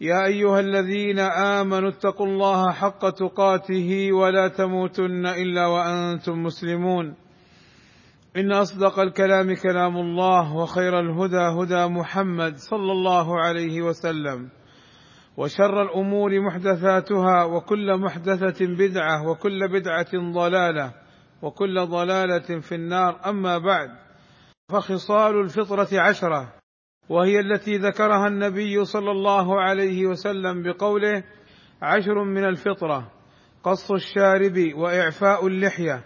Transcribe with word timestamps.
يا 0.00 0.26
أيها 0.26 0.60
الذين 0.60 1.18
آمنوا 1.18 1.88
اتقوا 1.88 2.26
الله 2.26 2.72
حق 2.72 3.10
تقاته 3.10 4.12
ولا 4.12 4.48
تموتن 4.48 5.26
إلا 5.26 5.66
وأنتم 5.66 6.42
مسلمون. 6.42 7.14
إن 8.36 8.52
أصدق 8.52 8.98
الكلام 8.98 9.54
كلام 9.54 9.96
الله 9.96 10.56
وخير 10.56 11.00
الهدى 11.00 11.36
هدى 11.36 11.86
محمد 11.86 12.56
صلى 12.56 12.92
الله 12.92 13.40
عليه 13.40 13.82
وسلم. 13.82 14.48
وشر 15.36 15.82
الأمور 15.82 16.40
محدثاتها 16.40 17.44
وكل 17.44 17.96
محدثة 17.96 18.66
بدعة 18.66 19.28
وكل 19.28 19.68
بدعة 19.68 20.32
ضلالة 20.34 20.92
وكل 21.42 21.86
ضلالة 21.86 22.60
في 22.60 22.74
النار. 22.74 23.20
أما 23.26 23.58
بعد 23.58 23.88
فخصال 24.68 25.40
الفطرة 25.40 26.00
عشرة. 26.00 26.52
وهي 27.08 27.40
التي 27.40 27.76
ذكرها 27.76 28.26
النبي 28.28 28.84
صلى 28.84 29.10
الله 29.10 29.60
عليه 29.60 30.06
وسلم 30.06 30.62
بقوله 30.62 31.24
عشر 31.82 32.24
من 32.24 32.44
الفطرة 32.44 33.12
قص 33.62 33.90
الشارب 33.90 34.72
وإعفاء 34.74 35.46
اللحية 35.46 36.04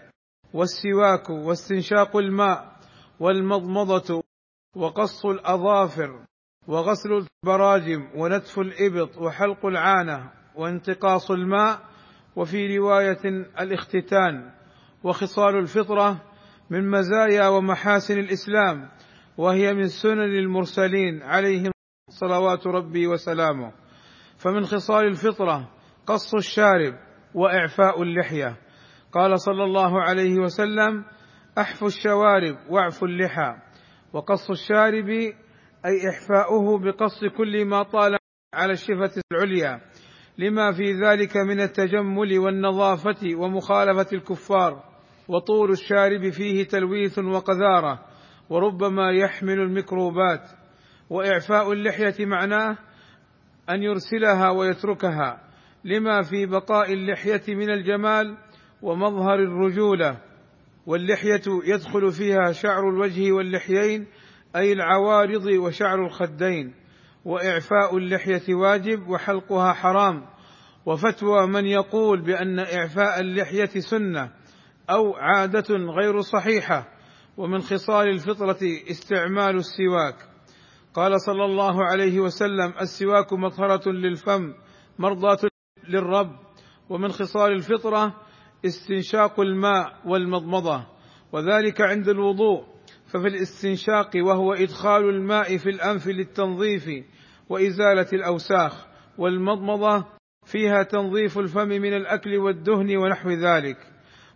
والسواك 0.53 1.29
واستنشاق 1.29 2.17
الماء 2.17 2.75
والمضمضة 3.19 4.23
وقص 4.75 5.25
الأظافر 5.25 6.25
وغسل 6.67 7.25
البراجم 7.43 8.07
ونتف 8.15 8.59
الإبط 8.59 9.17
وحلق 9.17 9.65
العانة 9.65 10.31
وانتقاص 10.55 11.31
الماء 11.31 11.79
وفي 12.35 12.77
رواية 12.77 13.19
الاختتان 13.59 14.51
وخصال 15.03 15.55
الفطرة 15.55 16.21
من 16.69 16.89
مزايا 16.89 17.47
ومحاسن 17.47 18.19
الإسلام. 18.19 18.89
وهي 19.41 19.73
من 19.73 19.87
سنن 19.87 20.37
المرسلين 20.37 21.23
عليهم 21.23 21.71
صلوات 22.09 22.67
ربي 22.67 23.07
وسلامه. 23.07 23.71
فمن 24.37 24.63
خصال 24.65 25.05
الفطرة 25.05 25.69
قص 26.05 26.35
الشارب 26.35 26.93
وإعفاء 27.35 28.01
اللحية. 28.03 28.55
قال 29.11 29.39
صلى 29.39 29.63
الله 29.63 30.01
عليه 30.01 30.39
وسلم 30.39 31.05
احفوا 31.57 31.87
الشوارب 31.87 32.57
واعفوا 32.69 33.07
اللحى. 33.07 33.55
وقص 34.13 34.49
الشارب 34.49 35.09
أي 35.85 36.09
إحفاؤه 36.09 36.79
بقص 36.79 37.25
كل 37.37 37.65
ما 37.65 37.83
طال 37.83 38.17
على 38.53 38.73
الشفة 38.73 39.21
العليا. 39.31 39.81
لما 40.37 40.71
في 40.71 40.93
ذلك 40.93 41.37
من 41.37 41.61
التجمل 41.61 42.39
والنظافة 42.39 43.35
ومخالفة 43.35 44.07
الكفار. 44.13 44.83
وطول 45.27 45.71
الشارب 45.71 46.29
فيه 46.29 46.63
تلويث 46.63 47.19
وقذارة. 47.19 48.10
وربما 48.51 49.11
يحمل 49.11 49.59
الميكروبات. 49.59 50.49
وإعفاء 51.09 51.71
اللحية 51.71 52.25
معناه 52.25 52.77
أن 53.69 53.83
يرسلها 53.83 54.49
ويتركها. 54.49 55.41
لما 55.85 56.21
في 56.21 56.45
بقاء 56.45 56.93
اللحية 56.93 57.55
من 57.55 57.69
الجمال 57.69 58.37
ومظهر 58.81 59.35
الرجولة. 59.39 60.17
واللحية 60.85 61.41
يدخل 61.65 62.11
فيها 62.11 62.51
شعر 62.51 62.89
الوجه 62.89 63.31
واللحيين 63.31 64.07
أي 64.55 64.73
العوارض 64.73 65.45
وشعر 65.45 66.05
الخدين. 66.05 66.73
وإعفاء 67.25 67.97
اللحية 67.97 68.55
واجب 68.55 69.07
وحلقها 69.07 69.73
حرام. 69.73 70.25
وفتوى 70.85 71.47
من 71.47 71.65
يقول 71.65 72.21
بأن 72.21 72.59
إعفاء 72.59 73.19
اللحية 73.19 73.79
سنة 73.79 74.31
أو 74.89 75.13
عادة 75.15 75.75
غير 75.75 76.21
صحيحة. 76.21 76.90
ومن 77.37 77.59
خصال 77.59 78.07
الفطرة 78.07 78.59
استعمال 78.91 79.55
السواك. 79.55 80.15
قال 80.93 81.21
صلى 81.21 81.45
الله 81.45 81.83
عليه 81.83 82.19
وسلم 82.19 82.73
السواك 82.81 83.33
مطهرة 83.33 83.91
للفم 83.91 84.53
مرضاة 84.99 85.39
للرب. 85.89 86.35
ومن 86.89 87.11
خصال 87.11 87.51
الفطرة 87.51 88.15
استنشاق 88.65 89.39
الماء 89.39 89.93
والمضمضة. 90.05 90.87
وذلك 91.31 91.81
عند 91.81 92.09
الوضوء. 92.09 92.65
ففي 93.07 93.27
الاستنشاق 93.27 94.09
وهو 94.15 94.53
إدخال 94.53 95.09
الماء 95.09 95.57
في 95.57 95.69
الأنف 95.69 96.07
للتنظيف 96.07 96.89
وإزالة 97.49 98.07
الأوساخ. 98.13 98.85
والمضمضة 99.17 100.05
فيها 100.45 100.83
تنظيف 100.83 101.39
الفم 101.39 101.67
من 101.67 101.93
الأكل 101.93 102.37
والدهن 102.37 102.97
ونحو 102.97 103.29
ذلك. 103.29 103.77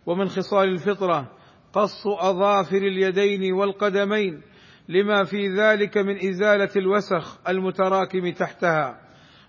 ومن 0.06 0.28
خصال 0.28 0.68
الفطرة 0.68 1.36
قص 1.76 2.06
أظافر 2.06 2.76
اليدين 2.76 3.52
والقدمين 3.52 4.42
لما 4.88 5.24
في 5.24 5.48
ذلك 5.48 5.98
من 5.98 6.28
إزالة 6.28 6.70
الوسخ 6.76 7.48
المتراكم 7.48 8.32
تحتها. 8.32 9.00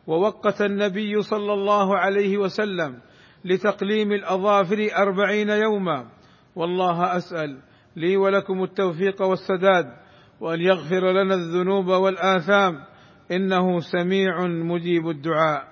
ووقت 0.08 0.62
النبي 0.62 1.22
صلى 1.22 1.54
الله 1.54 1.98
عليه 1.98 2.38
وسلم 2.38 3.00
لتقليم 3.46 4.12
الأظافر 4.12 4.90
أربعين 4.98 5.50
يوما. 5.50 6.10
والله 6.56 7.18
أسأل 7.18 7.62
لي 7.96 8.18
ولكم 8.18 8.64
التوفيق 8.64 9.22
والسداد 9.22 9.86
وأن 10.40 10.62
يغفر 10.62 11.12
لنا 11.12 11.36
الذنوب 11.36 11.88
والآثام. 11.88 12.84
إنه 13.32 13.80
سميع 13.80 14.48
مجيب 14.48 15.10
الدعاء. 15.10 15.68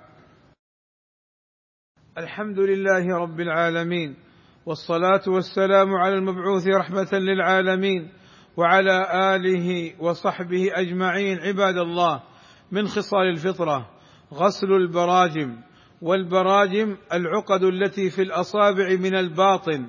الحمد 2.18 2.60
لله 2.60 3.18
رب 3.18 3.40
العالمين. 3.40 4.25
والصلاة 4.66 5.22
والسلام 5.28 5.94
على 5.94 6.16
المبعوث 6.16 6.68
رحمة 6.68 7.10
للعالمين 7.14 8.10
وعلى 8.58 9.08
آله 9.36 9.94
وصحبه 10.00 10.70
أجمعين 10.74 11.40
عباد 11.40 11.78
الله 11.78 12.24
من 12.72 12.88
خصال 12.88 13.30
الفطرة 13.30 13.90
غسل 14.34 14.74
البراجم 14.74 15.58
والبراجم 16.02 16.98
العقد 17.14 17.64
التي 17.64 18.10
في 18.10 18.22
الأصابع 18.22 18.90
من 18.90 19.16
الباطن 19.16 19.88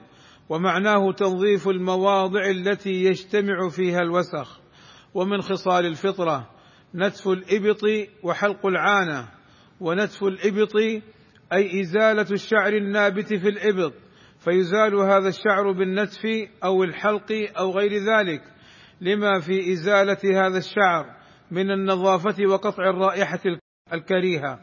ومعناه 0.49 1.13
تنظيف 1.13 1.69
المواضع 1.69 2.51
التي 2.51 3.05
يجتمع 3.05 3.69
فيها 3.69 4.03
الوسخ. 4.03 4.61
ومن 5.15 5.41
خصال 5.41 5.87
الفطرة 5.87 6.51
نتف 6.95 7.29
الإبط 7.29 7.83
وحلق 8.23 8.67
العانة 8.67 9.29
ونتف 9.81 10.25
الإبط 10.25 10.77
أي 11.53 11.81
إزالة 11.81 12.27
الشعر 12.31 12.73
النابت 12.73 13.35
في 13.35 13.49
الإبط. 13.49 13.93
فيزال 14.47 14.95
هذا 14.95 15.29
الشعر 15.29 15.73
بالنتف 15.73 16.27
أو 16.65 16.85
الحلق 16.85 17.49
أو 17.59 17.71
غير 17.71 17.93
ذلك 17.93 18.43
لما 19.01 19.41
في 19.41 19.73
إزالة 19.73 20.47
هذا 20.47 20.59
الشعر 20.59 21.17
من 21.51 21.71
النظافة 21.71 22.47
وقطع 22.47 22.91
الرائحة 22.91 23.41
الكريهة. 23.93 24.61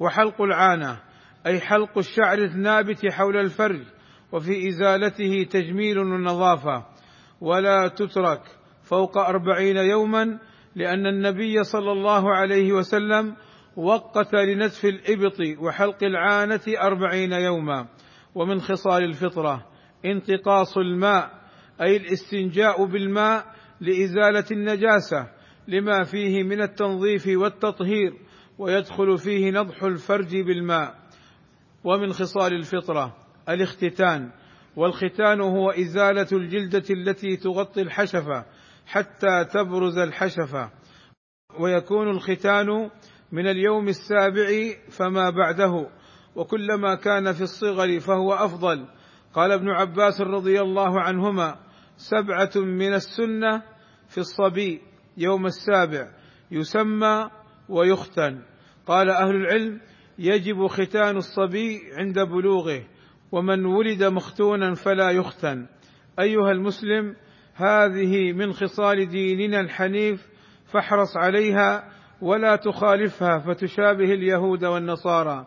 وحلق 0.00 0.42
العانة 0.42 1.00
أي 1.46 1.60
حلق 1.60 1.98
الشعر 1.98 2.38
النابت 2.38 3.06
حول 3.06 3.36
الفرج 3.36 3.80
وفي 4.32 4.68
إزالته 4.68 5.46
تجميل 5.50 5.98
ونظافه 5.98 6.86
ولا 7.40 7.88
تترك 7.88 8.42
فوق 8.82 9.18
أربعين 9.18 9.76
يوما 9.76 10.38
لأن 10.76 11.06
النبي 11.06 11.64
صلى 11.64 11.92
الله 11.92 12.34
عليه 12.34 12.72
وسلم 12.72 13.36
وقت 13.76 14.34
لنتف 14.34 14.84
الإبط 14.84 15.40
وحلق 15.58 16.04
العانة 16.04 16.60
أربعين 16.68 17.32
يوما. 17.32 17.86
ومن 18.36 18.60
خصال 18.60 19.04
الفطرة 19.04 19.66
انتقاص 20.04 20.78
الماء 20.78 21.30
أي 21.80 21.96
الاستنجاء 21.96 22.84
بالماء 22.84 23.54
لإزالة 23.80 24.44
النجاسة 24.50 25.28
لما 25.68 26.04
فيه 26.04 26.42
من 26.42 26.62
التنظيف 26.62 27.26
والتطهير 27.26 28.12
ويدخل 28.58 29.18
فيه 29.18 29.50
نضح 29.50 29.82
الفرج 29.82 30.36
بالماء. 30.36 30.94
ومن 31.84 32.12
خصال 32.12 32.54
الفطرة 32.54 33.16
الاختتان 33.48 34.30
والختان 34.76 35.40
هو 35.40 35.70
إزالة 35.70 36.28
الجلدة 36.32 36.84
التي 36.90 37.36
تغطي 37.36 37.82
الحشفة 37.82 38.44
حتى 38.86 39.44
تبرز 39.52 39.98
الحشفة. 39.98 40.70
ويكون 41.60 42.10
الختان 42.10 42.90
من 43.32 43.46
اليوم 43.46 43.88
السابع 43.88 44.48
فما 44.90 45.30
بعده. 45.30 45.88
وكلما 46.36 46.94
كان 46.94 47.32
في 47.32 47.40
الصغر 47.40 48.00
فهو 48.00 48.34
أفضل. 48.34 48.86
قال 49.34 49.52
ابن 49.52 49.70
عباس 49.70 50.20
رضي 50.20 50.60
الله 50.60 51.00
عنهما 51.00 51.56
سبعة 51.96 52.50
من 52.56 52.94
السنة 52.94 53.62
في 54.08 54.18
الصبي 54.18 54.80
يوم 55.16 55.46
السابع 55.46 56.08
يسمى 56.50 57.30
ويختن. 57.68 58.42
قال 58.86 59.10
أهل 59.10 59.36
العلم 59.36 59.80
يجب 60.18 60.66
ختان 60.66 61.16
الصبي 61.16 61.80
عند 61.98 62.18
بلوغه 62.18 62.82
ومن 63.32 63.64
ولد 63.64 64.04
مختونا 64.04 64.74
فلا 64.74 65.10
يختن. 65.10 65.66
أيها 66.20 66.50
المسلم 66.50 67.16
هذه 67.54 68.32
من 68.32 68.52
خصال 68.52 69.08
ديننا 69.08 69.60
الحنيف 69.60 70.26
فاحرص 70.72 71.16
عليها 71.16 71.92
ولا 72.20 72.56
تخالفها 72.56 73.38
فتشابه 73.38 74.14
اليهود 74.14 74.64
والنصارى. 74.64 75.46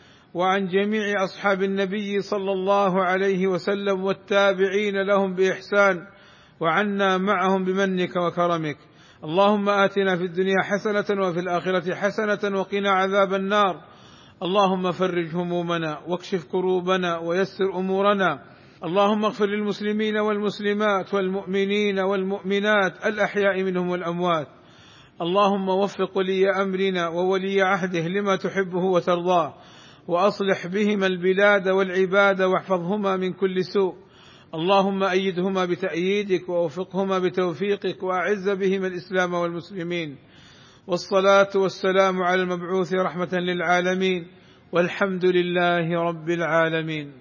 وعن 0.33 0.67
جميع 0.67 1.23
أصحاب 1.23 1.63
النبي 1.63 2.21
صلى 2.21 2.51
الله 2.51 3.03
عليه 3.03 3.47
وسلم 3.47 4.03
والتابعين 4.03 5.01
لهم 5.01 5.33
بإحسان 5.33 6.07
وعنا 6.59 7.17
معهم 7.17 7.63
بمنك 7.65 8.15
وكرمك. 8.15 8.77
اللهم 9.23 9.69
آتنا 9.69 10.17
في 10.17 10.23
الدنيا 10.23 10.61
حسنة 10.63 11.21
وفي 11.21 11.39
الآخرة 11.39 11.95
حسنة 11.95 12.59
وقنا 12.59 12.89
عذاب 12.89 13.33
النار. 13.33 13.81
اللهم 14.43 14.91
فرج 14.91 15.35
همومنا 15.35 15.99
واكشف 16.07 16.45
كروبنا 16.51 17.17
ويسر 17.17 17.75
أمورنا. 17.75 18.39
اللهم 18.83 19.25
اغفر 19.25 19.45
للمسلمين 19.45 20.17
والمسلمات 20.17 21.13
والمؤمنين 21.13 21.99
والمؤمنات 21.99 23.05
الأحياء 23.05 23.63
منهم 23.63 23.89
والأموات. 23.89 24.47
اللهم 25.21 25.69
وفق 25.69 26.17
ولي 26.17 26.49
أمرنا 26.49 27.07
وولي 27.07 27.61
عهده 27.61 28.07
لما 28.07 28.35
تحبه 28.35 28.83
وترضاه. 28.83 29.53
وأصلح 30.07 30.67
بهما 30.67 31.07
البلاد 31.07 31.67
والعباد 31.67 32.41
واحفظهما 32.41 33.17
من 33.17 33.33
كل 33.33 33.65
سوء. 33.65 33.95
اللهم 34.53 35.03
أيدهما 35.03 35.65
بتأييدك 35.65 36.49
ووفقهما 36.49 37.19
بتوفيقك 37.19 38.03
وأعز 38.03 38.49
بهما 38.49 38.87
الإسلام 38.87 39.33
والمسلمين. 39.33 40.15
والصلاة 40.87 41.49
والسلام 41.55 42.23
على 42.23 42.41
المبعوث 42.41 42.93
رحمة 42.93 43.29
للعالمين. 43.33 44.27
والحمد 44.71 45.25
لله 45.25 46.01
رب 46.01 46.29
العالمين. 46.29 47.20